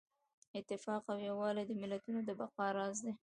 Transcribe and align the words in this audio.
اتفاق 0.59 1.03
او 1.11 1.17
یووالی 1.27 1.63
د 1.67 1.71
ملتونو 1.81 2.19
د 2.23 2.29
بقا 2.39 2.67
راز 2.77 2.97
دی. 3.05 3.13